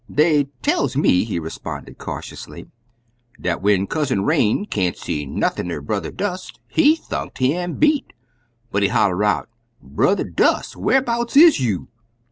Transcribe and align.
"Dey 0.11 0.45
tells 0.63 0.97
me," 0.97 1.25
he 1.25 1.37
responded 1.37 1.99
cautiously, 1.99 2.65
"dat 3.39 3.61
when 3.61 3.85
Cousin 3.85 4.23
Rain 4.25 4.65
can't 4.65 4.97
see 4.97 5.27
nothin' 5.27 5.71
er 5.71 5.79
Brother 5.79 6.09
Dust, 6.09 6.59
he 6.67 6.95
thunk 6.95 7.37
he 7.37 7.53
am 7.53 7.75
beat, 7.75 8.11
but 8.71 8.81
he 8.81 8.89
holla 8.89 9.23
out, 9.23 9.49
'Brer 9.79 10.15
Dust, 10.23 10.75
wharbouts 10.75 11.37
is 11.37 11.59
you?' 11.59 11.87